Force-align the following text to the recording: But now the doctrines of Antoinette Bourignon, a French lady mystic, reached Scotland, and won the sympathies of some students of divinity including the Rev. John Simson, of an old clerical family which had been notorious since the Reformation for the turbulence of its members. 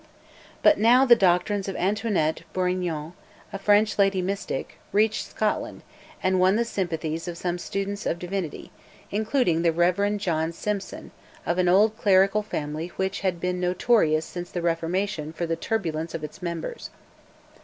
But 0.63 0.79
now 0.79 1.05
the 1.05 1.15
doctrines 1.15 1.67
of 1.67 1.75
Antoinette 1.75 2.41
Bourignon, 2.53 3.13
a 3.53 3.59
French 3.59 3.99
lady 3.99 4.19
mystic, 4.19 4.79
reached 4.91 5.27
Scotland, 5.29 5.83
and 6.23 6.39
won 6.39 6.55
the 6.55 6.65
sympathies 6.65 7.27
of 7.27 7.37
some 7.37 7.59
students 7.59 8.07
of 8.07 8.17
divinity 8.17 8.71
including 9.11 9.61
the 9.61 9.71
Rev. 9.71 10.17
John 10.17 10.53
Simson, 10.53 11.11
of 11.45 11.59
an 11.59 11.69
old 11.69 11.95
clerical 11.97 12.41
family 12.41 12.87
which 12.95 13.19
had 13.19 13.39
been 13.39 13.59
notorious 13.59 14.25
since 14.25 14.49
the 14.49 14.63
Reformation 14.63 15.31
for 15.33 15.45
the 15.45 15.55
turbulence 15.55 16.15
of 16.15 16.23
its 16.23 16.41
members. 16.41 16.89